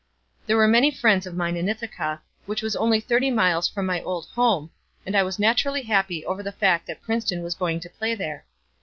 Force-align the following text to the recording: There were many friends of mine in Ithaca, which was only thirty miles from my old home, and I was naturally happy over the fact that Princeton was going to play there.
There 0.47 0.57
were 0.57 0.67
many 0.67 0.89
friends 0.89 1.27
of 1.27 1.35
mine 1.37 1.55
in 1.55 1.69
Ithaca, 1.69 2.23
which 2.47 2.63
was 2.63 2.75
only 2.75 2.99
thirty 2.99 3.29
miles 3.29 3.69
from 3.69 3.85
my 3.85 4.01
old 4.01 4.25
home, 4.29 4.71
and 5.05 5.15
I 5.15 5.21
was 5.21 5.37
naturally 5.37 5.83
happy 5.83 6.25
over 6.25 6.41
the 6.41 6.51
fact 6.51 6.87
that 6.87 7.03
Princeton 7.03 7.43
was 7.43 7.53
going 7.53 7.79
to 7.81 7.89
play 7.91 8.15
there. 8.15 8.43